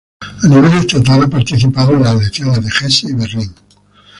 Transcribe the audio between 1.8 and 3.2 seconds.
en las elecciones de Hesse y